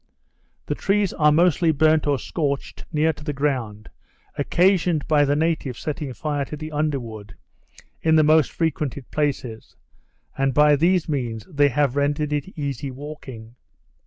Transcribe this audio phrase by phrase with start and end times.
[0.65, 3.91] The trees are mostly burnt or scorched, near the ground,
[4.35, 7.35] occasioned by the natives setting fire to the under wood,
[8.01, 9.75] in the most frequented places;
[10.35, 13.57] and by these means they have rendered it easy walking.